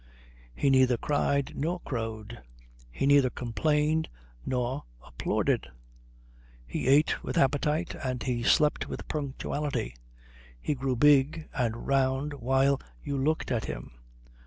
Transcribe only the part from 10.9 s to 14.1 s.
big and round while you looked at him.